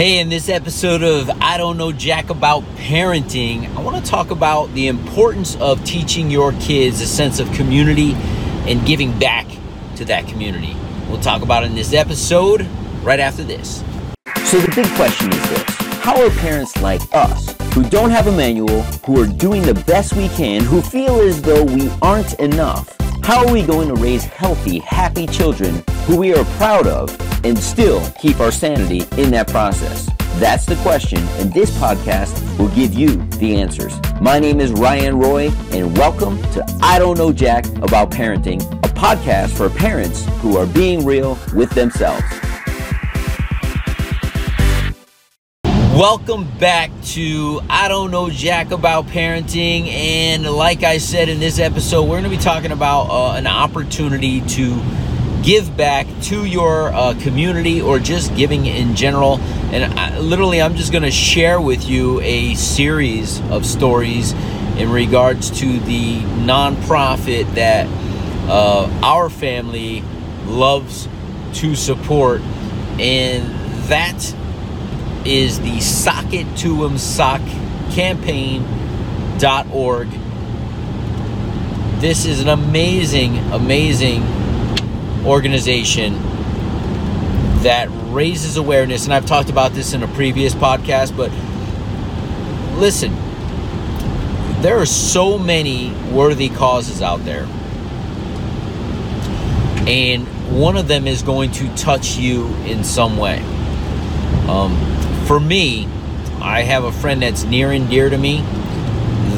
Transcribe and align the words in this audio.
Hey, 0.00 0.18
in 0.18 0.30
this 0.30 0.48
episode 0.48 1.02
of 1.02 1.28
I 1.42 1.58
Don't 1.58 1.76
Know 1.76 1.92
Jack 1.92 2.30
About 2.30 2.62
Parenting, 2.76 3.68
I 3.76 3.82
want 3.82 4.02
to 4.02 4.10
talk 4.10 4.30
about 4.30 4.72
the 4.72 4.88
importance 4.88 5.56
of 5.56 5.84
teaching 5.84 6.30
your 6.30 6.52
kids 6.52 7.02
a 7.02 7.06
sense 7.06 7.38
of 7.38 7.52
community 7.52 8.14
and 8.66 8.86
giving 8.86 9.18
back 9.18 9.46
to 9.96 10.06
that 10.06 10.26
community. 10.26 10.74
We'll 11.10 11.20
talk 11.20 11.42
about 11.42 11.64
it 11.64 11.66
in 11.66 11.74
this 11.74 11.92
episode 11.92 12.66
right 13.02 13.20
after 13.20 13.44
this. 13.44 13.84
So, 14.44 14.58
the 14.58 14.72
big 14.74 14.86
question 14.96 15.34
is 15.34 15.50
this 15.50 15.64
How 15.98 16.18
are 16.24 16.30
parents 16.30 16.80
like 16.80 17.02
us, 17.12 17.54
who 17.74 17.84
don't 17.84 18.08
have 18.08 18.26
a 18.26 18.32
manual, 18.32 18.80
who 19.04 19.22
are 19.22 19.26
doing 19.26 19.60
the 19.60 19.74
best 19.86 20.14
we 20.14 20.28
can, 20.28 20.64
who 20.64 20.80
feel 20.80 21.20
as 21.20 21.42
though 21.42 21.62
we 21.62 21.90
aren't 22.00 22.32
enough, 22.40 22.96
how 23.22 23.46
are 23.46 23.52
we 23.52 23.62
going 23.62 23.88
to 23.88 23.96
raise 23.96 24.24
healthy, 24.24 24.78
happy 24.78 25.26
children 25.26 25.84
who 26.06 26.16
we 26.16 26.32
are 26.32 26.46
proud 26.56 26.86
of 26.86 27.29
and 27.44 27.58
still 27.58 28.02
keep 28.20 28.40
our 28.40 28.52
sanity 28.52 29.02
in 29.20 29.30
that 29.30 29.48
process? 29.48 30.08
That's 30.38 30.64
the 30.64 30.76
question, 30.76 31.18
and 31.38 31.52
this 31.52 31.70
podcast 31.78 32.58
will 32.58 32.68
give 32.68 32.94
you 32.94 33.16
the 33.38 33.56
answers. 33.56 33.92
My 34.20 34.38
name 34.38 34.60
is 34.60 34.72
Ryan 34.72 35.18
Roy, 35.18 35.50
and 35.72 35.96
welcome 35.98 36.40
to 36.52 36.78
I 36.82 36.98
Don't 36.98 37.18
Know 37.18 37.32
Jack 37.32 37.66
About 37.82 38.10
Parenting, 38.10 38.62
a 38.84 38.88
podcast 38.88 39.56
for 39.56 39.68
parents 39.68 40.24
who 40.40 40.56
are 40.56 40.66
being 40.66 41.04
real 41.04 41.38
with 41.54 41.70
themselves. 41.70 42.24
Welcome 46.00 46.48
back 46.58 46.90
to 47.08 47.60
I 47.68 47.88
Don't 47.88 48.10
Know 48.10 48.30
Jack 48.30 48.70
About 48.70 49.06
Parenting. 49.08 49.88
And 49.88 50.44
like 50.44 50.82
I 50.82 50.96
said 50.96 51.28
in 51.28 51.40
this 51.40 51.58
episode, 51.58 52.04
we're 52.04 52.20
going 52.20 52.24
to 52.24 52.30
be 52.30 52.38
talking 52.38 52.72
about 52.72 53.10
uh, 53.10 53.32
an 53.32 53.46
opportunity 53.46 54.40
to 54.40 54.80
give 55.42 55.76
back 55.76 56.06
to 56.22 56.44
your 56.44 56.92
uh, 56.92 57.14
community 57.20 57.80
or 57.80 57.98
just 57.98 58.34
giving 58.36 58.66
in 58.66 58.94
general. 58.94 59.38
And 59.72 59.98
I, 59.98 60.18
literally, 60.18 60.60
I'm 60.60 60.76
just 60.76 60.92
going 60.92 61.04
to 61.04 61.10
share 61.10 61.60
with 61.60 61.88
you 61.88 62.20
a 62.20 62.54
series 62.54 63.40
of 63.50 63.64
stories 63.64 64.32
in 64.76 64.90
regards 64.90 65.50
to 65.60 65.80
the 65.80 66.20
nonprofit 66.20 67.54
that 67.54 67.86
uh, 68.48 68.88
our 69.02 69.28
family 69.30 70.02
loves 70.46 71.08
to 71.54 71.74
support. 71.74 72.40
And 72.98 73.48
that 73.88 74.34
is 75.24 75.60
the 75.60 75.80
Sock 75.80 76.32
It 76.32 76.56
To 76.58 76.84
'em 76.84 76.98
Sock 76.98 77.40
campaign.org. 77.92 78.68
This 82.00 82.24
is 82.24 82.40
an 82.40 82.48
amazing, 82.48 83.36
amazing 83.52 84.39
organization 85.24 86.14
that 87.62 87.88
raises 88.12 88.56
awareness. 88.56 89.04
And 89.04 89.14
I've 89.14 89.26
talked 89.26 89.50
about 89.50 89.72
this 89.72 89.92
in 89.92 90.02
a 90.02 90.08
previous 90.08 90.54
podcast, 90.54 91.16
but 91.16 91.30
listen, 92.78 93.14
there 94.62 94.78
are 94.78 94.86
so 94.86 95.38
many 95.38 95.92
worthy 96.12 96.48
causes 96.48 97.02
out 97.02 97.24
there. 97.24 97.46
And 99.86 100.26
one 100.58 100.76
of 100.76 100.88
them 100.88 101.06
is 101.06 101.22
going 101.22 101.52
to 101.52 101.74
touch 101.76 102.16
you 102.16 102.46
in 102.64 102.84
some 102.84 103.16
way. 103.16 103.40
Um, 104.48 104.76
for 105.26 105.40
me, 105.40 105.86
I 106.40 106.62
have 106.62 106.84
a 106.84 106.92
friend 106.92 107.22
that's 107.22 107.44
near 107.44 107.70
and 107.72 107.88
dear 107.88 108.10
to 108.10 108.18
me 108.18 108.42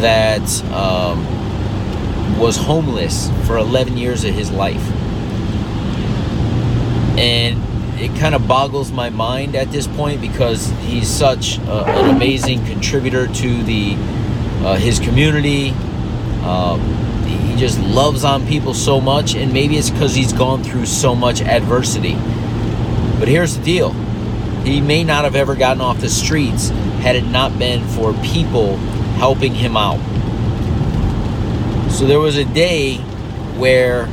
that 0.01 0.65
um, 0.73 2.39
was 2.39 2.57
homeless 2.57 3.31
for 3.47 3.57
11 3.59 3.97
years 3.97 4.25
of 4.25 4.35
his 4.35 4.51
life. 4.51 4.83
And 7.19 7.63
it 8.01 8.19
kind 8.19 8.35
of 8.35 8.49
boggles 8.49 8.91
my 8.91 9.11
mind 9.11 9.55
at 9.55 9.71
this 9.71 9.87
point 9.87 10.21
because 10.21 10.69
he's 10.81 11.09
such 11.09 11.59
an 11.59 12.15
amazing 12.15 12.65
contributor 12.67 13.27
to 13.27 13.63
the 13.63 13.97
uh, 14.65 14.77
his 14.77 14.99
community. 14.99 15.71
Um, 16.45 16.81
he 17.27 17.57
just 17.57 17.79
loves 17.81 18.25
on 18.25 18.47
people 18.47 18.75
so 18.75 19.01
much, 19.01 19.35
and 19.35 19.53
maybe 19.53 19.77
it's 19.77 19.91
because 19.91 20.15
he's 20.15 20.33
gone 20.33 20.63
through 20.63 20.87
so 20.87 21.15
much 21.15 21.43
adversity. 21.43 22.15
But 23.19 23.29
here's 23.29 23.57
the 23.57 23.65
deal 23.65 23.93
he 24.65 24.81
may 24.81 25.03
not 25.05 25.25
have 25.25 25.35
ever 25.35 25.57
gotten 25.57 25.81
off 25.81 26.01
the 26.01 26.09
streets 26.09 26.69
had 27.03 27.17
it 27.17 27.25
not 27.27 27.59
been 27.59 27.87
for 27.89 28.13
people 28.15 28.77
helping 29.19 29.55
him 29.55 29.77
out. 29.77 30.01
So 31.91 32.07
there 32.07 32.21
was 32.21 32.37
a 32.37 32.45
day 32.45 32.97
where 33.59 34.07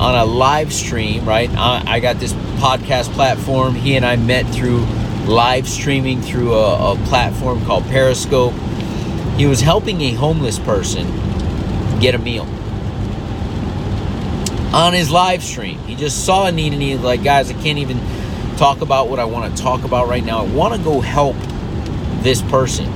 on 0.00 0.14
a 0.14 0.24
live 0.24 0.72
stream, 0.72 1.26
right? 1.26 1.50
I, 1.50 2.00
got 2.00 2.18
this 2.18 2.32
podcast 2.32 3.12
platform. 3.12 3.74
He 3.74 3.96
and 3.96 4.06
I 4.06 4.16
met 4.16 4.46
through 4.46 4.78
live 5.26 5.68
streaming 5.68 6.22
through 6.22 6.54
a, 6.54 6.94
a 6.94 6.96
platform 7.04 7.62
called 7.66 7.84
Periscope. 7.84 8.54
He 9.36 9.44
was 9.44 9.60
helping 9.60 10.00
a 10.00 10.12
homeless 10.12 10.58
person 10.58 11.06
get 12.00 12.14
a 12.14 12.18
meal 12.18 12.44
on 14.72 14.94
his 14.94 15.10
live 15.10 15.42
stream. 15.42 15.78
He 15.80 15.94
just 15.96 16.24
saw 16.24 16.46
a 16.46 16.52
need 16.52 16.72
and 16.72 16.80
he's 16.80 17.00
like, 17.00 17.22
guys, 17.22 17.50
I 17.50 17.54
can't 17.54 17.78
even 17.78 18.00
talk 18.56 18.80
about 18.80 19.10
what 19.10 19.18
I 19.18 19.26
want 19.26 19.54
to 19.54 19.62
talk 19.62 19.84
about 19.84 20.08
right 20.08 20.24
now. 20.24 20.46
I 20.46 20.48
want 20.50 20.74
to 20.74 20.82
go 20.82 21.02
help 21.02 21.36
this 22.22 22.40
person. 22.40 22.86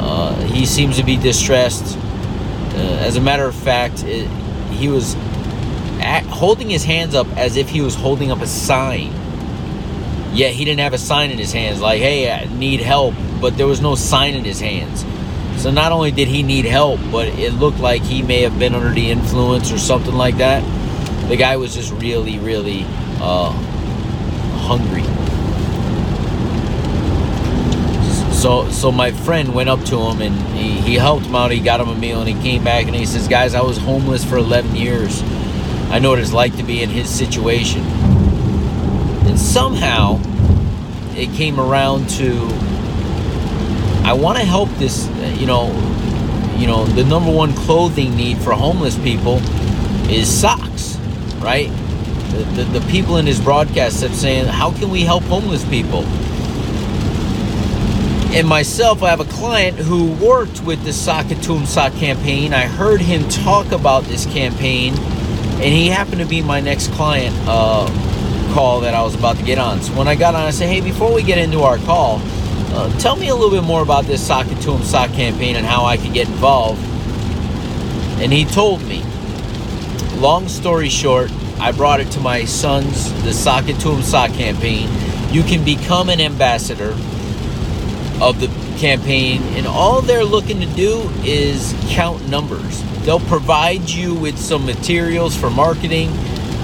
Uh, 0.00 0.34
he 0.46 0.66
seems 0.66 0.96
to 0.96 1.04
be 1.04 1.16
distressed. 1.16 1.96
Uh, 1.96 2.98
as 3.02 3.14
a 3.14 3.20
matter 3.20 3.44
of 3.44 3.54
fact, 3.54 4.02
it, 4.02 4.28
he 4.72 4.88
was 4.88 5.14
holding 6.26 6.70
his 6.70 6.84
hands 6.84 7.14
up 7.14 7.26
as 7.36 7.56
if 7.56 7.68
he 7.68 7.80
was 7.80 7.94
holding 7.94 8.30
up 8.30 8.40
a 8.40 8.46
sign. 8.46 9.12
Yet 10.32 10.52
he 10.52 10.64
didn't 10.64 10.80
have 10.80 10.92
a 10.92 10.98
sign 10.98 11.30
in 11.30 11.38
his 11.38 11.52
hands, 11.52 11.80
like, 11.80 12.00
hey, 12.00 12.30
I 12.30 12.44
need 12.56 12.80
help, 12.80 13.14
but 13.40 13.56
there 13.56 13.66
was 13.66 13.80
no 13.80 13.94
sign 13.94 14.34
in 14.34 14.44
his 14.44 14.60
hands. 14.60 15.04
So 15.60 15.70
not 15.72 15.90
only 15.90 16.12
did 16.12 16.28
he 16.28 16.42
need 16.42 16.66
help, 16.66 17.00
but 17.10 17.26
it 17.28 17.54
looked 17.54 17.80
like 17.80 18.02
he 18.02 18.22
may 18.22 18.42
have 18.42 18.58
been 18.58 18.74
under 18.74 18.90
the 18.90 19.10
influence 19.10 19.72
or 19.72 19.78
something 19.78 20.14
like 20.14 20.36
that. 20.36 20.62
The 21.28 21.36
guy 21.36 21.56
was 21.56 21.74
just 21.74 21.92
really, 21.92 22.38
really 22.38 22.84
uh, 23.20 23.50
hungry. 24.60 25.02
So, 28.32 28.70
so 28.70 28.92
my 28.92 29.10
friend 29.10 29.52
went 29.52 29.68
up 29.68 29.82
to 29.86 29.98
him 29.98 30.22
and 30.22 30.36
he, 30.56 30.80
he 30.80 30.94
helped 30.94 31.26
him 31.26 31.34
out. 31.34 31.50
He 31.50 31.58
got 31.58 31.80
him 31.80 31.88
a 31.88 31.94
meal 31.96 32.20
and 32.20 32.28
he 32.28 32.40
came 32.40 32.62
back 32.62 32.86
and 32.86 32.94
he 32.94 33.04
says, 33.04 33.26
"Guys, 33.26 33.52
I 33.52 33.62
was 33.62 33.78
homeless 33.78 34.24
for 34.24 34.36
11 34.36 34.76
years. 34.76 35.22
I 35.90 35.98
know 35.98 36.10
what 36.10 36.18
it's 36.18 36.32
like 36.32 36.56
to 36.56 36.62
be 36.62 36.82
in 36.82 36.90
his 36.90 37.08
situation." 37.08 37.82
And 39.26 39.38
somehow, 39.38 40.20
it 41.16 41.32
came 41.34 41.58
around 41.60 42.08
to 42.10 42.48
I 44.04 44.14
want 44.14 44.38
to 44.38 44.44
help 44.44 44.70
this. 44.76 45.06
You 45.38 45.46
know, 45.46 45.66
you 46.56 46.66
know, 46.66 46.86
the 46.86 47.04
number 47.04 47.30
one 47.30 47.52
clothing 47.52 48.16
need 48.16 48.38
for 48.38 48.52
homeless 48.52 48.98
people 48.98 49.38
is 50.10 50.28
socks, 50.28 50.96
right? 51.40 51.68
The, 52.30 52.62
the, 52.62 52.80
the 52.80 52.86
people 52.90 53.18
in 53.18 53.26
his 53.26 53.40
broadcast 53.40 54.00
kept 54.00 54.14
saying, 54.14 54.46
How 54.46 54.72
can 54.72 54.90
we 54.90 55.02
help 55.02 55.22
homeless 55.24 55.64
people? 55.68 56.04
And 58.34 58.46
myself, 58.48 59.02
I 59.02 59.10
have 59.10 59.20
a 59.20 59.24
client 59.24 59.76
who 59.76 60.12
worked 60.12 60.62
with 60.62 60.82
the 60.84 60.92
Sock 60.92 61.26
Sock 61.66 61.92
campaign. 61.94 62.52
I 62.52 62.66
heard 62.66 63.00
him 63.00 63.28
talk 63.28 63.72
about 63.72 64.04
this 64.04 64.26
campaign, 64.26 64.94
and 65.60 65.74
he 65.74 65.88
happened 65.88 66.20
to 66.20 66.26
be 66.26 66.40
my 66.40 66.60
next 66.60 66.92
client 66.92 67.34
uh, 67.48 67.86
call 68.54 68.80
that 68.80 68.94
I 68.94 69.02
was 69.02 69.16
about 69.16 69.36
to 69.38 69.42
get 69.42 69.58
on. 69.58 69.82
So 69.82 69.92
when 69.94 70.06
I 70.06 70.14
got 70.14 70.36
on, 70.36 70.42
I 70.42 70.50
said, 70.50 70.68
Hey, 70.68 70.80
before 70.80 71.12
we 71.12 71.22
get 71.24 71.38
into 71.38 71.62
our 71.62 71.78
call, 71.78 72.20
uh, 72.70 72.96
tell 73.00 73.16
me 73.16 73.28
a 73.28 73.34
little 73.34 73.50
bit 73.50 73.66
more 73.66 73.82
about 73.82 74.04
this 74.04 74.24
Sock 74.24 74.46
It 74.46 74.60
To 74.62 74.74
'em 74.74 74.82
Sock 74.84 75.12
campaign 75.12 75.56
and 75.56 75.66
how 75.66 75.84
I 75.84 75.96
could 75.96 76.12
get 76.12 76.28
involved. 76.28 76.80
And 78.20 78.32
he 78.32 78.44
told 78.44 78.82
me. 78.82 79.02
Long 80.16 80.48
story 80.48 80.88
short, 80.88 81.30
I 81.60 81.72
brought 81.72 82.00
it 82.00 82.10
to 82.12 82.20
my 82.20 82.44
sons, 82.44 83.12
the 83.24 83.32
Sock 83.32 83.68
It 83.68 83.80
To 83.80 83.92
'em 83.92 84.02
Sock 84.02 84.32
campaign. 84.32 84.88
You 85.32 85.42
can 85.42 85.64
become 85.64 86.08
an 86.08 86.20
ambassador 86.20 86.96
of 88.20 88.40
the 88.40 88.48
campaign, 88.78 89.42
and 89.54 89.66
all 89.66 90.00
they're 90.00 90.24
looking 90.24 90.60
to 90.60 90.66
do 90.74 91.10
is 91.24 91.74
count 91.88 92.28
numbers. 92.28 92.82
They'll 93.04 93.20
provide 93.20 93.88
you 93.88 94.14
with 94.14 94.38
some 94.38 94.64
materials 94.64 95.36
for 95.36 95.50
marketing. 95.50 96.10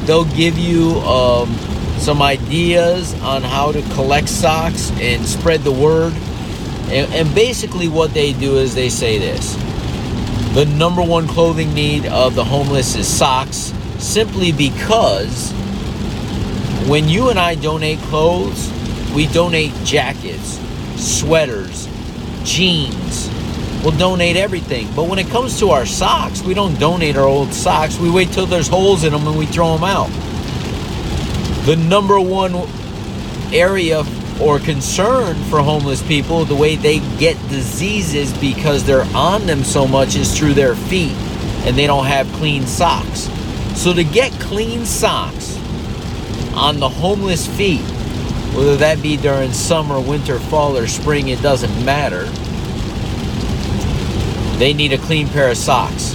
They'll 0.05 0.25
give 0.25 0.59
you 0.59 0.93
um, 1.01 1.55
some 1.99 2.23
ideas 2.23 3.15
on 3.23 3.43
how 3.43 3.73
to 3.73 3.83
collect 3.95 4.29
socks 4.29 4.91
and 5.01 5.25
spread 5.25 5.61
the 5.61 5.73
word. 5.73 6.13
And, 6.89 7.13
and 7.13 7.35
basically, 7.35 7.89
what 7.89 8.13
they 8.15 8.33
do 8.33 8.59
is 8.59 8.75
they 8.75 8.89
say 8.89 9.19
this 9.19 9.55
the 10.55 10.67
number 10.67 11.03
one 11.03 11.27
clothing 11.27 11.75
need 11.75 12.07
of 12.07 12.37
the 12.37 12.45
homeless 12.45 12.95
is 12.95 13.09
socks 13.09 13.73
simply 13.99 14.53
because 14.53 15.51
when 16.87 17.09
you 17.09 17.31
and 17.31 17.39
I 17.39 17.55
donate 17.55 17.99
clothes, 18.01 18.71
we 19.15 19.27
donate 19.27 19.73
jackets, 19.85 20.61
sweaters, 20.97 21.89
jeans. 22.45 23.31
We'll 23.83 23.97
donate 23.99 24.37
everything. 24.37 24.89
But 24.95 25.09
when 25.09 25.19
it 25.19 25.29
comes 25.29 25.59
to 25.59 25.71
our 25.71 25.85
socks, 25.85 26.43
we 26.43 26.55
don't 26.55 26.79
donate 26.79 27.17
our 27.17 27.27
old 27.27 27.53
socks. 27.53 27.99
We 27.99 28.11
wait 28.11 28.31
till 28.33 28.47
there's 28.47 28.69
holes 28.69 29.05
in 29.05 29.13
them 29.13 29.27
and 29.27 29.37
we 29.37 29.47
throw 29.47 29.75
them 29.75 29.85
out. 29.85 30.09
The 31.67 31.77
number 31.77 32.21
one 32.21 32.55
area 33.53 34.05
or 34.41 34.59
concern 34.59 35.37
for 35.45 35.61
homeless 35.61 36.03
people, 36.03 36.45
the 36.45 36.57
way 36.57 36.77
they 36.77 36.99
get 37.19 37.37
diseases 37.49 38.33
because 38.39 38.85
they're 38.85 39.07
on 39.15 39.47
them 39.47 39.63
so 39.63 39.87
much 39.87 40.17
is 40.17 40.37
through 40.37 40.55
their 40.55 40.75
feet 40.75 41.13
and 41.67 41.77
they 41.77 41.87
don't 41.87 42.07
have 42.07 42.27
clean 42.35 42.67
socks. 42.67 43.29
So 43.75 43.93
to 43.93 44.05
get 44.05 44.33
clean 44.41 44.85
socks 44.85 45.57
on 46.55 46.81
the 46.81 46.89
homeless 46.89 47.47
feet, 47.47 47.85
whether 48.55 48.77
that 48.77 49.03
be 49.03 49.17
during 49.17 49.53
summer, 49.53 50.01
winter, 50.01 50.39
fall, 50.39 50.77
or 50.77 50.87
spring, 50.87 51.29
it 51.29 51.43
doesn't 51.43 51.85
matter. 51.85 52.25
They 54.59 54.73
need 54.73 54.93
a 54.93 54.99
clean 54.99 55.29
pair 55.29 55.51
of 55.51 55.57
socks. 55.57 56.15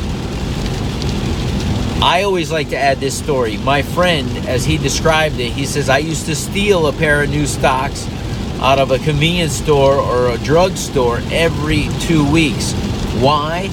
I 2.01 2.24
always 2.24 2.50
like 2.50 2.69
to 2.69 2.77
add 2.77 3.00
this 3.00 3.18
story. 3.18 3.57
My 3.57 3.81
friend, 3.81 4.30
as 4.47 4.63
he 4.63 4.77
described 4.77 5.38
it, 5.39 5.51
he 5.51 5.65
says, 5.65 5.89
I 5.89 5.97
used 5.97 6.25
to 6.27 6.36
steal 6.36 6.88
a 6.88 6.94
pair 6.94 7.24
of 7.24 7.30
new 7.30 7.45
socks 7.45 8.07
out 8.62 8.80
of 8.80 8.91
a 8.91 9.00
convenience 9.00 9.53
store 9.53 9.95
or 9.95 10.30
a 10.30 10.38
drugstore 10.38 11.19
every 11.31 11.89
two 12.00 12.30
weeks. 12.31 12.71
Why? 13.19 13.69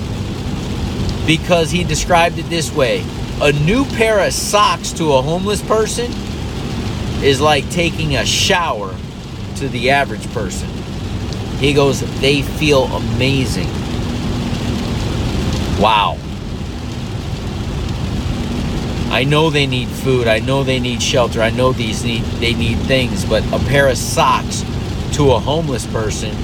Because 1.25 1.71
he 1.71 1.85
described 1.85 2.39
it 2.39 2.49
this 2.51 2.73
way 2.73 3.05
a 3.41 3.53
new 3.53 3.85
pair 3.85 4.19
of 4.27 4.33
socks 4.33 4.93
to 4.93 5.13
a 5.13 5.23
homeless 5.23 5.63
person 5.63 6.11
is 7.23 7.41
like 7.41 7.69
taking 7.71 8.17
a 8.17 8.25
shower 8.25 8.95
to 9.57 9.69
the 9.69 9.91
average 9.91 10.31
person. 10.33 10.69
He 11.59 11.73
goes, 11.73 12.01
they 12.21 12.43
feel 12.43 12.85
amazing. 12.85 13.69
Wow. 15.81 16.19
I 19.11 19.25
know 19.25 19.51
they 19.51 19.67
need 19.67 19.89
food. 19.89 20.27
I 20.27 20.41
know 20.41 20.65
they 20.65 20.81
need 20.81 21.01
shelter. 21.01 21.41
I 21.41 21.51
know 21.51 21.73
these 21.73 22.05
need 22.05 22.23
they 22.41 22.53
need 22.53 22.79
things, 22.81 23.25
but 23.25 23.45
a 23.53 23.59
pair 23.67 23.89
of 23.89 23.97
socks 23.97 24.63
to 25.13 25.33
a 25.33 25.39
homeless 25.39 25.87
person 25.87 26.35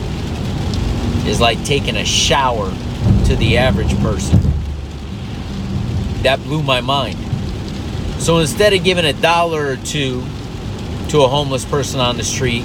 is 1.27 1.41
like 1.41 1.63
taking 1.65 1.97
a 1.97 2.05
shower 2.05 2.71
to 3.27 3.37
the 3.37 3.59
average 3.59 3.95
person. 4.01 4.41
That 6.23 6.41
blew 6.45 6.63
my 6.63 6.81
mind. 6.81 7.19
So 8.23 8.39
instead 8.39 8.73
of 8.73 8.85
giving 8.85 9.05
a 9.05 9.13
dollar 9.13 9.67
or 9.67 9.77
two 9.77 10.25
to 11.11 11.23
a 11.23 11.29
homeless 11.29 11.65
person 11.65 12.01
on 12.01 12.17
the 12.17 12.25
street, 12.25 12.65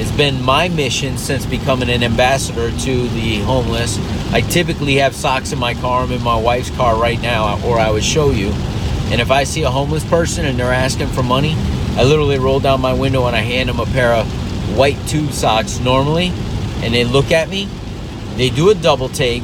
it's 0.00 0.12
been 0.12 0.42
my 0.42 0.68
mission 0.68 1.18
since 1.18 1.44
becoming 1.44 1.90
an 1.90 2.02
ambassador 2.02 2.70
to 2.70 3.08
the 3.08 3.40
homeless. 3.40 3.98
I 4.32 4.42
typically 4.42 4.94
have 4.96 5.14
socks 5.14 5.52
in 5.52 5.58
my 5.58 5.74
car. 5.74 6.02
I'm 6.02 6.12
in 6.12 6.22
my 6.22 6.40
wife's 6.40 6.70
car 6.70 6.96
right 7.00 7.20
now, 7.20 7.60
or 7.66 7.78
I 7.78 7.90
would 7.90 8.04
show 8.04 8.30
you. 8.30 8.50
And 9.10 9.20
if 9.20 9.30
I 9.30 9.44
see 9.44 9.62
a 9.64 9.70
homeless 9.70 10.04
person 10.04 10.44
and 10.44 10.58
they're 10.58 10.72
asking 10.72 11.08
for 11.08 11.22
money, 11.22 11.54
I 11.96 12.04
literally 12.04 12.38
roll 12.38 12.60
down 12.60 12.80
my 12.80 12.92
window 12.92 13.26
and 13.26 13.34
I 13.34 13.40
hand 13.40 13.68
them 13.68 13.80
a 13.80 13.86
pair 13.86 14.12
of 14.12 14.26
white 14.76 14.98
tube 15.08 15.32
socks 15.32 15.80
normally. 15.80 16.28
And 16.82 16.94
they 16.94 17.04
look 17.04 17.32
at 17.32 17.48
me, 17.48 17.68
they 18.36 18.50
do 18.50 18.70
a 18.70 18.74
double 18.74 19.08
take, 19.08 19.42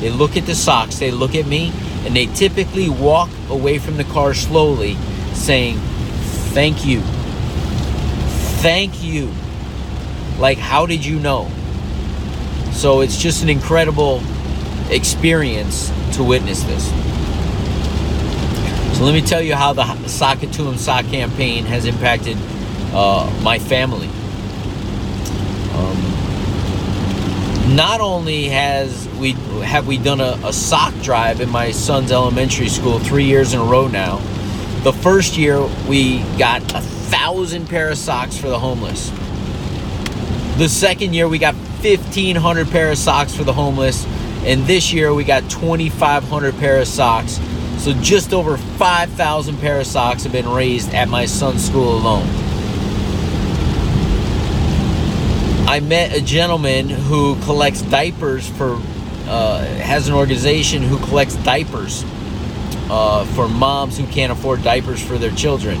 they 0.00 0.08
look 0.08 0.38
at 0.38 0.46
the 0.46 0.54
socks, 0.54 0.98
they 0.98 1.10
look 1.10 1.34
at 1.34 1.46
me, 1.46 1.70
and 2.06 2.16
they 2.16 2.26
typically 2.26 2.88
walk 2.88 3.28
away 3.50 3.78
from 3.78 3.98
the 3.98 4.04
car 4.04 4.32
slowly 4.32 4.94
saying, 5.34 5.76
Thank 6.54 6.86
you. 6.86 7.02
Thank 8.62 9.02
you. 9.02 9.28
Like, 10.38 10.56
how 10.56 10.86
did 10.86 11.04
you 11.04 11.18
know? 11.18 11.50
So 12.70 13.00
it's 13.00 13.18
just 13.20 13.42
an 13.42 13.48
incredible 13.48 14.22
experience 14.88 15.90
to 16.12 16.22
witness 16.22 16.62
this. 16.62 16.86
So 18.96 19.02
let 19.04 19.14
me 19.14 19.20
tell 19.20 19.42
you 19.42 19.56
how 19.56 19.72
the 19.72 19.82
'em 19.84 20.78
Sock 20.78 21.06
campaign 21.06 21.64
has 21.64 21.86
impacted 21.86 22.38
uh, 22.94 23.28
my 23.42 23.58
family. 23.58 24.08
Um, 25.74 25.98
not 27.74 28.00
only 28.00 28.44
has 28.44 29.08
we 29.18 29.32
have 29.64 29.88
we 29.88 29.98
done 29.98 30.20
a, 30.20 30.38
a 30.44 30.52
sock 30.52 30.94
drive 31.02 31.40
in 31.40 31.50
my 31.50 31.72
son's 31.72 32.12
elementary 32.12 32.68
school 32.68 33.00
three 33.00 33.24
years 33.24 33.54
in 33.54 33.60
a 33.60 33.64
row 33.64 33.88
now. 33.88 34.18
The 34.84 34.92
first 34.92 35.36
year 35.36 35.60
we 35.88 36.20
got 36.38 36.62
a 36.74 37.01
thousand 37.12 37.68
pair 37.68 37.90
of 37.90 37.98
socks 37.98 38.38
for 38.38 38.48
the 38.48 38.58
homeless. 38.58 39.10
The 40.56 40.66
second 40.66 41.14
year 41.14 41.28
we 41.28 41.38
got 41.38 41.54
1,500 41.54 42.70
pair 42.70 42.90
of 42.90 42.96
socks 42.96 43.34
for 43.34 43.44
the 43.44 43.52
homeless, 43.52 44.06
and 44.44 44.62
this 44.66 44.94
year 44.94 45.12
we 45.12 45.22
got 45.22 45.42
2,500 45.50 46.56
pair 46.56 46.80
of 46.80 46.88
socks. 46.88 47.38
So 47.76 47.92
just 48.00 48.32
over 48.32 48.56
5,000 48.56 49.58
pair 49.58 49.80
of 49.80 49.86
socks 49.86 50.22
have 50.22 50.32
been 50.32 50.48
raised 50.48 50.94
at 50.94 51.08
my 51.08 51.26
son's 51.26 51.62
school 51.62 51.98
alone. 51.98 52.26
I 55.68 55.80
met 55.80 56.16
a 56.16 56.20
gentleman 56.22 56.88
who 56.88 57.38
collects 57.42 57.82
diapers 57.82 58.48
for, 58.48 58.80
uh, 59.26 59.64
has 59.64 60.08
an 60.08 60.14
organization 60.14 60.82
who 60.82 60.98
collects 60.98 61.36
diapers 61.36 62.04
uh, 62.88 63.26
for 63.34 63.48
moms 63.48 63.98
who 63.98 64.06
can't 64.06 64.32
afford 64.32 64.62
diapers 64.62 65.02
for 65.02 65.18
their 65.18 65.32
children. 65.32 65.78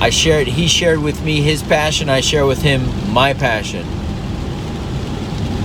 I 0.00 0.10
shared, 0.10 0.46
he 0.46 0.68
shared 0.68 1.00
with 1.00 1.24
me 1.24 1.40
his 1.40 1.62
passion, 1.62 2.08
I 2.08 2.20
share 2.20 2.46
with 2.46 2.62
him 2.62 3.12
my 3.12 3.34
passion. 3.34 3.84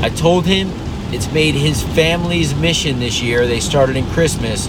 I 0.01 0.09
told 0.09 0.45
him 0.45 0.69
it's 1.13 1.31
made 1.31 1.53
his 1.53 1.83
family's 1.83 2.55
mission 2.55 2.99
this 2.99 3.21
year, 3.21 3.45
they 3.45 3.59
started 3.59 3.95
in 3.95 4.05
Christmas, 4.07 4.67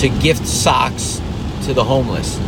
to 0.00 0.08
gift 0.20 0.46
socks 0.46 1.20
to 1.64 1.74
the 1.74 1.82
homeless. 1.82 2.38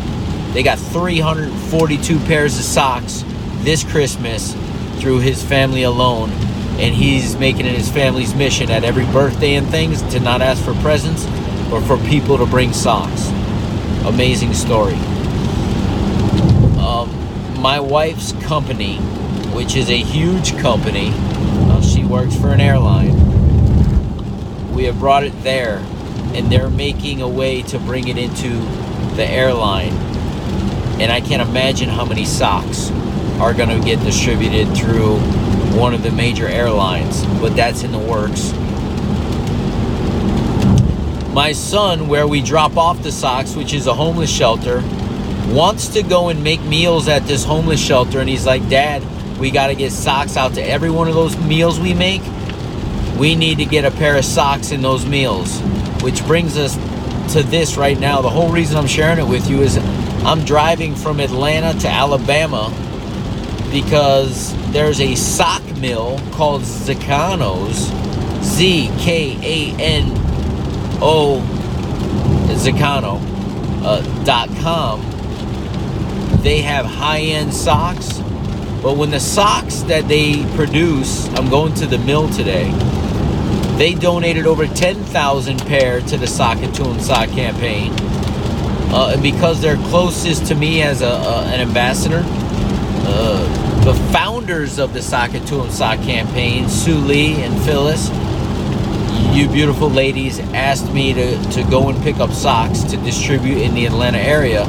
They 0.52 0.62
got 0.62 0.78
342 0.78 2.18
pairs 2.20 2.56
of 2.56 2.64
socks 2.64 3.24
this 3.64 3.82
Christmas 3.82 4.54
through 5.00 5.18
his 5.18 5.42
family 5.42 5.82
alone. 5.82 6.30
And 6.78 6.94
he's 6.94 7.36
making 7.36 7.66
it 7.66 7.74
his 7.74 7.90
family's 7.90 8.34
mission 8.34 8.70
at 8.70 8.84
every 8.84 9.04
birthday 9.06 9.56
and 9.56 9.66
things 9.68 10.00
to 10.12 10.20
not 10.20 10.40
ask 10.40 10.64
for 10.64 10.74
presents 10.74 11.26
or 11.72 11.80
for 11.82 11.98
people 12.08 12.38
to 12.38 12.46
bring 12.46 12.72
socks. 12.72 13.28
Amazing 14.06 14.54
story. 14.54 14.96
My 17.58 17.80
wife's 17.80 18.30
company, 18.44 18.98
which 19.52 19.74
is 19.74 19.90
a 19.90 19.96
huge 19.96 20.56
company, 20.58 21.10
uh, 21.12 21.82
she 21.82 22.04
works 22.04 22.36
for 22.36 22.50
an 22.50 22.60
airline. 22.60 23.16
We 24.72 24.84
have 24.84 25.00
brought 25.00 25.24
it 25.24 25.32
there, 25.42 25.78
and 26.34 26.52
they're 26.52 26.70
making 26.70 27.20
a 27.20 27.28
way 27.28 27.62
to 27.62 27.80
bring 27.80 28.06
it 28.06 28.16
into 28.16 28.50
the 29.16 29.26
airline. 29.28 29.92
And 31.00 31.10
I 31.10 31.20
can't 31.20 31.42
imagine 31.42 31.88
how 31.88 32.04
many 32.04 32.24
socks 32.24 32.92
are 33.40 33.52
going 33.52 33.70
to 33.70 33.84
get 33.84 34.00
distributed 34.04 34.72
through 34.76 35.16
one 35.76 35.94
of 35.94 36.04
the 36.04 36.12
major 36.12 36.46
airlines, 36.46 37.26
but 37.40 37.56
that's 37.56 37.82
in 37.82 37.90
the 37.90 37.98
works. 37.98 38.52
My 41.34 41.50
son, 41.50 42.06
where 42.06 42.28
we 42.28 42.40
drop 42.40 42.76
off 42.76 43.02
the 43.02 43.10
socks, 43.10 43.56
which 43.56 43.74
is 43.74 43.88
a 43.88 43.94
homeless 43.94 44.30
shelter, 44.30 44.80
wants 45.54 45.88
to 45.88 46.02
go 46.02 46.28
and 46.28 46.42
make 46.44 46.62
meals 46.62 47.08
at 47.08 47.24
this 47.26 47.44
homeless 47.44 47.80
shelter, 47.80 48.20
and 48.20 48.28
he's 48.28 48.46
like, 48.46 48.68
Dad, 48.68 49.02
we 49.38 49.50
got 49.50 49.68
to 49.68 49.74
get 49.74 49.92
socks 49.92 50.36
out 50.36 50.54
to 50.54 50.62
every 50.62 50.90
one 50.90 51.08
of 51.08 51.14
those 51.14 51.36
meals 51.38 51.78
we 51.78 51.94
make. 51.94 52.22
We 53.18 53.34
need 53.34 53.58
to 53.58 53.64
get 53.64 53.84
a 53.84 53.90
pair 53.90 54.16
of 54.16 54.24
socks 54.24 54.70
in 54.70 54.82
those 54.82 55.06
meals, 55.06 55.60
which 56.02 56.24
brings 56.26 56.56
us 56.56 56.76
to 57.32 57.42
this 57.42 57.76
right 57.76 57.98
now. 57.98 58.20
The 58.22 58.30
whole 58.30 58.50
reason 58.50 58.76
I'm 58.76 58.86
sharing 58.86 59.18
it 59.18 59.28
with 59.28 59.48
you 59.50 59.60
is 59.60 59.76
I'm 60.24 60.44
driving 60.44 60.94
from 60.94 61.20
Atlanta 61.20 61.78
to 61.80 61.88
Alabama 61.88 62.72
because 63.70 64.54
there's 64.72 65.00
a 65.00 65.14
sock 65.14 65.62
mill 65.78 66.20
called 66.32 66.62
Zkano's, 66.62 67.90
Z 68.44 68.90
K 68.98 69.36
A 69.42 69.76
N 69.80 70.12
O 71.00 71.40
Zakano 72.48 73.20
uh, 73.84 74.24
dot 74.24 74.48
com. 74.60 75.00
They 76.42 76.62
have 76.62 76.86
high 76.86 77.20
end 77.20 77.52
socks, 77.52 78.18
but 78.82 78.96
when 78.96 79.10
the 79.10 79.20
socks 79.20 79.80
that 79.82 80.08
they 80.08 80.44
produce, 80.54 81.28
I'm 81.30 81.50
going 81.50 81.74
to 81.74 81.86
the 81.86 81.98
mill 81.98 82.28
today. 82.30 82.70
They 83.76 83.94
donated 83.94 84.46
over 84.46 84.66
10,000 84.66 85.58
pair 85.66 86.00
to 86.00 86.16
the 86.16 86.26
Sock 86.26 86.58
To 86.58 86.84
'em 86.84 87.00
Sock 87.00 87.28
campaign. 87.30 87.92
Uh, 88.90 89.12
and 89.14 89.22
because 89.22 89.60
they're 89.60 89.76
closest 89.88 90.46
to 90.46 90.54
me 90.54 90.82
as 90.82 91.02
a, 91.02 91.06
a 91.06 91.44
an 91.46 91.60
ambassador, 91.60 92.22
uh, 92.26 93.84
the 93.84 93.94
founders 94.12 94.78
of 94.78 94.94
the 94.94 95.02
Sock 95.02 95.30
To 95.30 95.62
'em 95.62 95.70
Sock 95.70 96.00
campaign, 96.02 96.68
Sue 96.68 96.98
Lee 96.98 97.42
and 97.42 97.56
Phyllis, 97.62 98.10
you 99.32 99.48
beautiful 99.48 99.88
ladies 99.90 100.40
asked 100.52 100.92
me 100.92 101.12
to, 101.14 101.50
to 101.52 101.62
go 101.64 101.88
and 101.88 102.02
pick 102.02 102.18
up 102.18 102.32
socks 102.32 102.82
to 102.82 102.96
distribute 102.98 103.58
in 103.58 103.74
the 103.74 103.86
Atlanta 103.86 104.18
area. 104.18 104.64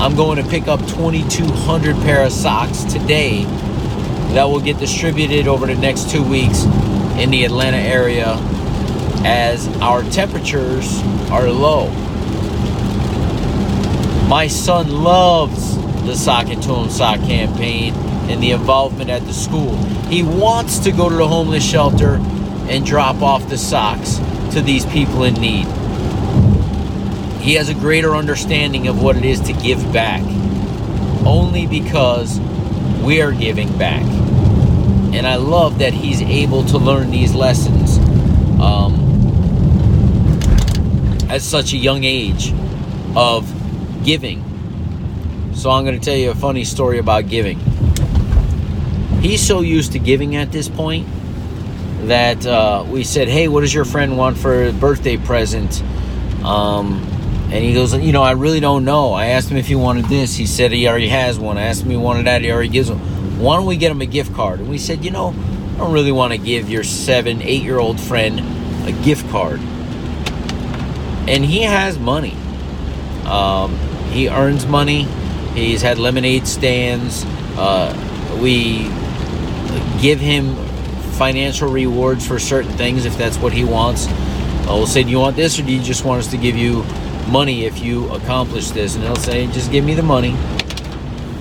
I'm 0.00 0.16
going 0.16 0.42
to 0.42 0.48
pick 0.48 0.66
up 0.66 0.80
2,200 0.88 1.94
pair 1.96 2.24
of 2.24 2.32
socks 2.32 2.84
today 2.84 3.44
that 4.32 4.44
will 4.44 4.60
get 4.60 4.78
distributed 4.78 5.46
over 5.46 5.66
the 5.66 5.74
next 5.74 6.10
two 6.10 6.22
weeks 6.22 6.64
in 7.18 7.30
the 7.30 7.44
Atlanta 7.44 7.76
area 7.76 8.36
as 9.26 9.68
our 9.82 10.02
temperatures 10.04 11.02
are 11.30 11.50
low. 11.50 11.90
My 14.26 14.46
son 14.46 15.02
loves 15.04 15.76
the 16.06 16.14
Sock 16.14 16.48
It 16.48 16.62
To 16.62 16.76
'em 16.76 16.88
Sock 16.88 17.20
campaign, 17.20 17.94
and 18.30 18.40
the 18.42 18.52
involvement 18.52 19.10
at 19.10 19.26
the 19.26 19.34
school. 19.34 19.76
He 20.08 20.22
wants 20.22 20.78
to 20.80 20.92
go 20.92 21.10
to 21.10 21.16
the 21.16 21.26
homeless 21.26 21.64
shelter 21.64 22.14
and 22.68 22.86
drop 22.86 23.22
off 23.22 23.48
the 23.48 23.58
socks 23.58 24.20
to 24.52 24.62
these 24.62 24.86
people 24.86 25.24
in 25.24 25.34
need. 25.34 25.66
He 27.40 27.54
has 27.54 27.68
a 27.68 27.74
greater 27.74 28.14
understanding 28.14 28.86
of 28.86 29.02
what 29.02 29.16
it 29.16 29.24
is 29.24 29.40
to 29.40 29.52
give 29.52 29.92
back 29.92 30.22
only 31.24 31.66
because 31.66 32.38
we're 33.02 33.32
giving 33.32 33.76
back. 33.78 34.02
And 35.12 35.26
I 35.26 35.36
love 35.36 35.78
that 35.80 35.92
he's 35.92 36.20
able 36.22 36.64
to 36.66 36.78
learn 36.78 37.10
these 37.10 37.34
lessons 37.34 37.98
um, 38.60 38.94
at 41.28 41.42
such 41.42 41.72
a 41.72 41.76
young 41.76 42.04
age 42.04 42.52
of 43.16 43.50
giving. 44.04 44.44
So 45.54 45.70
I'm 45.70 45.84
going 45.84 45.98
to 45.98 46.04
tell 46.04 46.16
you 46.16 46.30
a 46.30 46.34
funny 46.34 46.64
story 46.64 46.98
about 46.98 47.28
giving. 47.28 47.58
He's 49.20 49.44
so 49.44 49.60
used 49.60 49.92
to 49.92 49.98
giving 49.98 50.36
at 50.36 50.52
this 50.52 50.68
point 50.68 51.06
that 52.02 52.46
uh, 52.46 52.84
we 52.88 53.04
said, 53.04 53.28
"Hey, 53.28 53.48
what 53.48 53.60
does 53.60 53.74
your 53.74 53.84
friend 53.84 54.16
want 54.16 54.38
for 54.38 54.64
a 54.64 54.72
birthday 54.72 55.16
present?" 55.16 55.82
Um, 56.44 57.19
and 57.52 57.64
he 57.64 57.74
goes, 57.74 57.94
"You 57.94 58.12
know, 58.12 58.22
I 58.22 58.32
really 58.32 58.60
don't 58.60 58.84
know." 58.84 59.12
I 59.12 59.26
asked 59.26 59.48
him 59.50 59.56
if 59.56 59.66
he 59.66 59.74
wanted 59.74 60.06
this. 60.06 60.36
He 60.36 60.46
said 60.46 60.72
he 60.72 60.86
already 60.88 61.08
has 61.08 61.38
one. 61.38 61.58
I 61.58 61.62
asked 61.62 61.82
him 61.82 61.90
he 61.90 61.96
wanted 61.96 62.26
that. 62.26 62.42
He 62.42 62.50
already 62.50 62.68
gives 62.68 62.90
one. 62.90 62.98
Why 63.38 63.56
don't 63.56 63.66
we 63.66 63.76
get 63.76 63.90
him 63.90 64.00
a 64.00 64.06
gift 64.06 64.34
card? 64.34 64.60
And 64.60 64.68
we 64.68 64.78
said, 64.78 65.04
"You 65.04 65.10
know, 65.10 65.34
I 65.74 65.78
don't 65.78 65.92
really 65.92 66.12
want 66.12 66.32
to 66.32 66.38
give 66.38 66.70
your 66.70 66.84
seven, 66.84 67.42
eight-year-old 67.42 68.00
friend 68.00 68.40
a 68.86 68.92
gift 68.92 69.28
card." 69.30 69.60
And 71.26 71.44
he 71.44 71.62
has 71.62 71.98
money. 71.98 72.36
Um, 73.26 73.76
he 74.10 74.28
earns 74.28 74.66
money. 74.66 75.06
He's 75.54 75.82
had 75.82 75.98
lemonade 75.98 76.46
stands. 76.46 77.24
Uh, 77.56 77.94
we 78.40 78.90
give 80.00 80.20
him 80.20 80.54
financial 81.12 81.68
rewards 81.68 82.26
for 82.26 82.38
certain 82.38 82.72
things 82.72 83.04
if 83.04 83.16
that's 83.18 83.36
what 83.36 83.52
he 83.52 83.64
wants. 83.64 84.06
Uh, 84.08 84.74
we'll 84.74 84.86
say, 84.86 85.02
Do 85.02 85.10
you 85.10 85.18
want 85.18 85.36
this 85.36 85.58
or 85.58 85.62
do 85.62 85.72
you 85.72 85.82
just 85.82 86.04
want 86.04 86.20
us 86.20 86.30
to 86.30 86.38
give 86.38 86.56
you 86.56 86.82
money 87.30 87.64
if 87.64 87.80
you 87.80 88.10
accomplish 88.10 88.70
this? 88.70 88.94
And 88.94 89.04
he'll 89.04 89.16
say, 89.16 89.46
Just 89.46 89.70
give 89.70 89.84
me 89.84 89.94
the 89.94 90.02
money. 90.02 90.36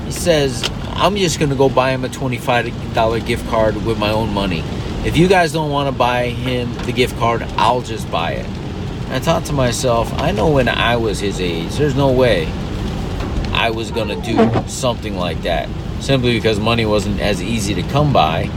He 0.05 0.11
says, 0.11 0.69
I'm 0.93 1.15
just 1.15 1.39
going 1.39 1.49
to 1.49 1.55
go 1.55 1.69
buy 1.69 1.91
him 1.91 2.03
a 2.03 2.09
$25 2.09 3.25
gift 3.25 3.47
card 3.49 3.75
with 3.85 3.97
my 3.97 4.11
own 4.11 4.33
money. 4.33 4.63
If 5.05 5.15
you 5.15 5.27
guys 5.27 5.53
don't 5.53 5.71
want 5.71 5.87
to 5.87 5.97
buy 5.97 6.27
him 6.27 6.73
the 6.85 6.91
gift 6.91 7.17
card, 7.17 7.41
I'll 7.57 7.81
just 7.81 8.09
buy 8.11 8.33
it. 8.33 8.45
I 9.09 9.19
thought 9.19 9.45
to 9.45 9.53
myself, 9.53 10.13
I 10.13 10.31
know 10.31 10.49
when 10.49 10.67
I 10.67 10.97
was 10.97 11.19
his 11.19 11.39
age, 11.39 11.75
there's 11.77 11.95
no 11.95 12.11
way 12.11 12.47
I 13.53 13.71
was 13.71 13.91
going 13.91 14.09
to 14.09 14.21
do 14.21 14.67
something 14.69 15.17
like 15.17 15.41
that 15.43 15.69
simply 15.99 16.35
because 16.35 16.59
money 16.59 16.85
wasn't 16.85 17.19
as 17.19 17.41
easy 17.41 17.73
to 17.75 17.83
come 17.83 18.13
by. 18.13 18.49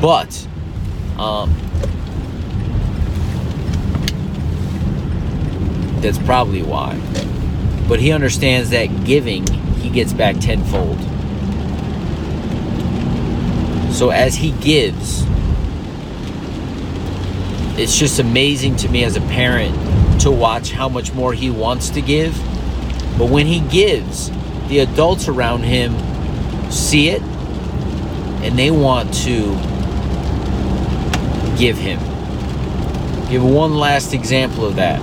But 0.00 0.46
um, 1.18 1.54
that's 6.02 6.18
probably 6.18 6.62
why. 6.62 6.98
But 7.88 8.00
he 8.00 8.12
understands 8.12 8.70
that 8.70 9.04
giving, 9.04 9.46
he 9.78 9.90
gets 9.90 10.12
back 10.12 10.36
tenfold. 10.38 10.98
So 13.92 14.10
as 14.10 14.36
he 14.36 14.52
gives, 14.52 15.24
it's 17.78 17.98
just 17.98 18.18
amazing 18.18 18.76
to 18.76 18.88
me 18.88 19.04
as 19.04 19.16
a 19.16 19.20
parent 19.22 20.20
to 20.20 20.30
watch 20.30 20.70
how 20.70 20.88
much 20.88 21.12
more 21.12 21.32
he 21.32 21.50
wants 21.50 21.90
to 21.90 22.00
give. 22.00 22.34
But 23.18 23.30
when 23.30 23.46
he 23.46 23.60
gives, 23.60 24.30
the 24.68 24.80
adults 24.80 25.28
around 25.28 25.64
him 25.64 25.92
see 26.70 27.08
it 27.08 27.22
and 28.42 28.58
they 28.58 28.70
want 28.70 29.12
to 29.12 29.50
give 31.58 31.76
him. 31.76 31.98
Give 33.28 33.44
one 33.44 33.74
last 33.74 34.14
example 34.14 34.64
of 34.64 34.76
that. 34.76 35.00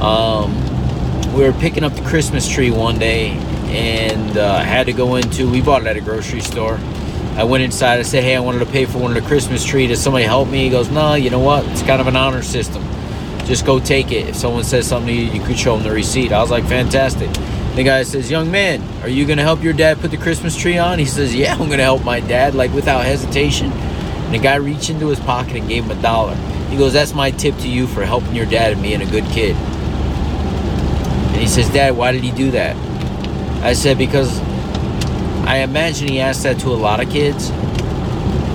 Um, 0.00 0.54
we 1.34 1.42
were 1.44 1.52
picking 1.52 1.84
up 1.84 1.94
the 1.94 2.02
Christmas 2.02 2.48
tree 2.48 2.70
one 2.70 2.98
day 2.98 3.30
and 3.68 4.38
uh, 4.38 4.58
had 4.60 4.86
to 4.86 4.92
go 4.92 5.16
into, 5.16 5.50
we 5.50 5.60
bought 5.60 5.82
it 5.82 5.88
at 5.88 5.96
a 5.96 6.00
grocery 6.00 6.40
store. 6.40 6.78
I 7.36 7.44
went 7.44 7.62
inside, 7.62 7.98
I 7.98 8.02
said, 8.02 8.24
hey, 8.24 8.36
I 8.36 8.40
wanted 8.40 8.60
to 8.60 8.66
pay 8.66 8.86
for 8.86 8.98
one 8.98 9.14
of 9.14 9.22
the 9.22 9.28
Christmas 9.28 9.64
tree. 9.64 9.86
Does 9.86 10.02
somebody 10.02 10.24
help 10.24 10.48
me? 10.48 10.64
He 10.64 10.70
goes, 10.70 10.90
no, 10.90 11.14
you 11.14 11.28
know 11.28 11.40
what? 11.40 11.66
It's 11.68 11.82
kind 11.82 12.00
of 12.00 12.06
an 12.06 12.16
honor 12.16 12.42
system. 12.42 12.82
Just 13.44 13.66
go 13.66 13.78
take 13.78 14.10
it. 14.10 14.28
If 14.28 14.36
someone 14.36 14.64
says 14.64 14.88
something 14.88 15.14
to 15.14 15.22
you, 15.22 15.30
you 15.30 15.44
could 15.44 15.58
show 15.58 15.76
them 15.76 15.86
the 15.86 15.92
receipt. 15.92 16.32
I 16.32 16.40
was 16.40 16.50
like, 16.50 16.64
fantastic. 16.64 17.30
The 17.76 17.84
guy 17.84 18.04
says, 18.04 18.30
Young 18.30 18.50
man, 18.50 18.82
are 19.02 19.08
you 19.08 19.26
going 19.26 19.36
to 19.36 19.44
help 19.44 19.62
your 19.62 19.74
dad 19.74 19.98
put 19.98 20.10
the 20.10 20.16
Christmas 20.16 20.56
tree 20.56 20.78
on? 20.78 20.98
He 20.98 21.04
says, 21.04 21.34
Yeah, 21.34 21.52
I'm 21.52 21.66
going 21.66 21.76
to 21.76 21.84
help 21.84 22.02
my 22.04 22.20
dad, 22.20 22.54
like 22.54 22.72
without 22.72 23.04
hesitation. 23.04 23.70
And 23.70 24.34
the 24.34 24.38
guy 24.38 24.56
reached 24.56 24.88
into 24.88 25.08
his 25.08 25.20
pocket 25.20 25.56
and 25.56 25.68
gave 25.68 25.84
him 25.84 25.96
a 25.96 26.00
dollar. 26.00 26.34
He 26.70 26.78
goes, 26.78 26.94
That's 26.94 27.12
my 27.12 27.30
tip 27.30 27.54
to 27.58 27.68
you 27.68 27.86
for 27.86 28.04
helping 28.04 28.34
your 28.34 28.46
dad 28.46 28.72
and 28.72 28.82
being 28.82 29.02
a 29.02 29.10
good 29.10 29.26
kid. 29.26 29.54
And 31.36 31.42
he 31.42 31.46
says, 31.46 31.68
Dad, 31.68 31.94
why 31.94 32.12
did 32.12 32.24
he 32.24 32.30
do 32.30 32.52
that? 32.52 32.74
I 33.62 33.74
said, 33.74 33.98
Because 33.98 34.40
I 35.46 35.58
imagine 35.58 36.08
he 36.08 36.18
asked 36.18 36.44
that 36.44 36.58
to 36.60 36.70
a 36.70 36.80
lot 36.80 37.04
of 37.04 37.10
kids. 37.10 37.50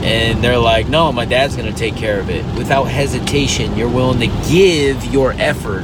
And 0.03 0.43
they're 0.43 0.57
like, 0.57 0.89
No, 0.89 1.11
my 1.11 1.25
dad's 1.25 1.55
going 1.55 1.71
to 1.71 1.77
take 1.77 1.95
care 1.95 2.19
of 2.19 2.31
it. 2.31 2.43
Without 2.57 2.85
hesitation, 2.85 3.77
you're 3.77 3.87
willing 3.87 4.19
to 4.19 4.49
give 4.49 5.05
your 5.05 5.33
effort 5.33 5.83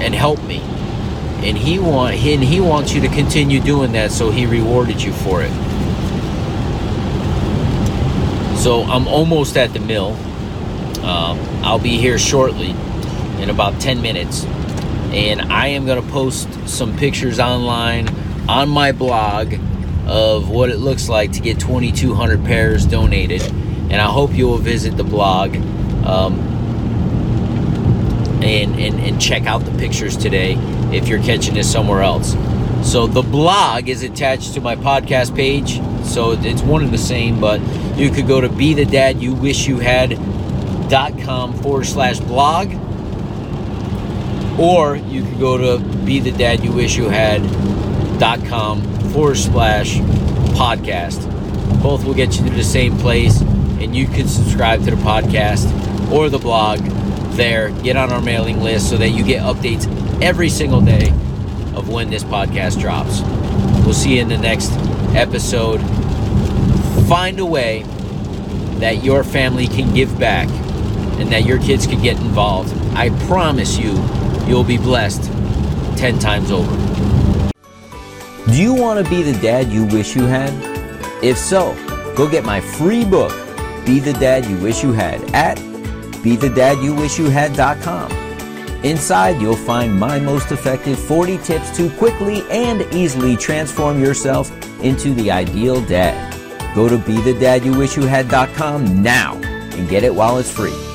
and 0.00 0.14
help 0.14 0.40
me 0.44 0.62
and 1.42 1.56
he 1.56 1.78
want 1.78 2.14
and 2.14 2.44
he 2.44 2.60
wants 2.60 2.92
you 2.92 3.00
to 3.00 3.08
continue 3.08 3.60
doing 3.60 3.92
that 3.92 4.10
so 4.12 4.30
he 4.30 4.44
rewarded 4.44 5.02
you 5.02 5.12
for 5.12 5.42
it 5.42 5.50
so 8.58 8.82
i'm 8.84 9.08
almost 9.08 9.56
at 9.56 9.72
the 9.72 9.80
mill 9.80 10.12
um, 11.02 11.38
i'll 11.64 11.78
be 11.78 11.96
here 11.96 12.18
shortly 12.18 12.70
in 13.42 13.48
about 13.48 13.80
10 13.80 14.02
minutes 14.02 14.44
and 15.12 15.40
i 15.52 15.66
am 15.66 15.86
going 15.86 16.02
to 16.02 16.08
post 16.10 16.48
some 16.68 16.96
pictures 16.96 17.38
online 17.38 18.08
on 18.48 18.68
my 18.68 18.92
blog 18.92 19.54
of 20.06 20.50
what 20.50 20.70
it 20.70 20.78
looks 20.78 21.08
like 21.08 21.32
to 21.32 21.40
get 21.40 21.58
2200 21.60 22.44
pairs 22.44 22.86
donated 22.86 23.42
and 23.42 23.94
i 23.94 24.06
hope 24.06 24.32
you 24.32 24.46
will 24.46 24.58
visit 24.58 24.96
the 24.96 25.04
blog 25.04 25.54
um, 26.04 26.50
and, 28.42 28.78
and, 28.80 29.00
and 29.00 29.20
check 29.20 29.46
out 29.46 29.58
the 29.64 29.78
pictures 29.78 30.16
today 30.16 30.54
if 30.92 31.08
you're 31.08 31.22
catching 31.22 31.54
this 31.54 31.70
somewhere 31.70 32.02
else. 32.02 32.34
So 32.82 33.06
the 33.06 33.22
blog 33.22 33.88
is 33.88 34.02
attached 34.02 34.54
to 34.54 34.60
my 34.60 34.76
podcast 34.76 35.36
page, 35.36 35.80
so 36.06 36.32
it's 36.32 36.62
one 36.62 36.82
and 36.82 36.92
the 36.92 36.98
same, 36.98 37.38
but 37.38 37.60
you 37.96 38.10
could 38.10 38.26
go 38.26 38.40
to 38.40 38.48
be 38.48 38.72
the 38.72 38.86
dad 38.86 39.22
you 39.22 39.34
wish 39.34 39.68
you 39.68 39.78
had 39.78 40.18
com 41.24 41.52
forward 41.62 41.84
slash 41.84 42.18
blog 42.18 42.68
or 44.58 44.96
you 44.96 45.22
could 45.24 45.38
go 45.38 45.56
to 45.56 45.84
be 46.04 46.20
the 46.20 46.32
dad 46.32 46.62
you 46.64 46.72
wish 46.72 46.96
you 46.96 47.08
had 47.08 47.40
dot 48.18 48.44
com 48.46 48.82
forward 49.10 49.36
slash 49.36 49.96
podcast 50.56 51.26
both 51.82 52.04
will 52.04 52.14
get 52.14 52.38
you 52.38 52.44
to 52.44 52.54
the 52.54 52.64
same 52.64 52.96
place 52.98 53.40
and 53.40 53.96
you 53.96 54.06
can 54.06 54.28
subscribe 54.28 54.84
to 54.84 54.90
the 54.90 54.96
podcast 54.96 55.66
or 56.12 56.28
the 56.28 56.38
blog 56.38 56.78
there 57.36 57.70
get 57.82 57.96
on 57.96 58.10
our 58.12 58.20
mailing 58.20 58.60
list 58.60 58.90
so 58.90 58.96
that 58.96 59.10
you 59.10 59.24
get 59.24 59.42
updates 59.42 59.86
every 60.22 60.48
single 60.48 60.80
day 60.80 61.08
of 61.74 61.88
when 61.88 62.10
this 62.10 62.24
podcast 62.24 62.80
drops. 62.80 63.22
We'll 63.84 63.94
see 63.94 64.16
you 64.16 64.22
in 64.22 64.28
the 64.28 64.36
next 64.38 64.70
episode. 65.14 65.78
Find 67.08 67.38
a 67.38 67.46
way 67.46 67.84
that 68.80 69.02
your 69.02 69.24
family 69.24 69.66
can 69.66 69.94
give 69.94 70.18
back 70.18 70.48
and 71.18 71.30
that 71.32 71.44
your 71.44 71.58
kids 71.58 71.86
can 71.86 72.02
get 72.02 72.16
involved. 72.18 72.76
I 72.94 73.10
promise 73.26 73.78
you, 73.78 73.92
you'll 74.50 74.64
be 74.64 74.76
blessed 74.76 75.22
10 75.96 76.18
times 76.18 76.50
over. 76.50 76.76
Do 78.50 78.60
you 78.60 78.74
want 78.74 79.02
to 79.02 79.08
be 79.08 79.22
the 79.22 79.40
dad 79.40 79.68
you 79.68 79.86
wish 79.86 80.14
you 80.16 80.24
had? 80.24 80.52
If 81.22 81.38
so, 81.38 81.76
go 82.16 82.28
get 82.28 82.44
my 82.44 82.60
free 82.60 83.04
book, 83.04 83.30
Be 83.86 84.00
the 84.00 84.14
Dad 84.14 84.46
You 84.46 84.56
Wish 84.56 84.82
You 84.82 84.92
Had, 84.92 85.22
at 85.32 85.58
BeTheDadYouWishYouHad.com. 86.24 88.10
Inside, 88.82 89.40
you'll 89.40 89.54
find 89.54 89.96
my 89.96 90.18
most 90.18 90.50
effective 90.50 90.98
40 90.98 91.38
tips 91.38 91.70
to 91.76 91.88
quickly 91.90 92.42
and 92.50 92.82
easily 92.92 93.36
transform 93.36 94.02
yourself 94.02 94.50
into 94.82 95.14
the 95.14 95.30
ideal 95.30 95.80
dad. 95.82 96.34
Go 96.74 96.88
to 96.88 96.96
BeTheDadYouWishYouHad.com 96.96 99.00
now 99.00 99.36
and 99.36 99.88
get 99.88 100.02
it 100.02 100.12
while 100.12 100.38
it's 100.38 100.50
free. 100.50 100.89